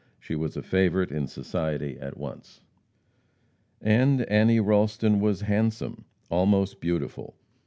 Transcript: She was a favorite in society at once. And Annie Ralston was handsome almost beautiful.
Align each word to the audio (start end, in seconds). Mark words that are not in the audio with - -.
She 0.17 0.35
was 0.35 0.57
a 0.57 0.63
favorite 0.63 1.11
in 1.11 1.27
society 1.27 1.99
at 2.01 2.17
once. 2.17 2.61
And 3.79 4.23
Annie 4.31 4.59
Ralston 4.59 5.19
was 5.19 5.41
handsome 5.41 6.05
almost 6.31 6.79
beautiful. 6.81 7.35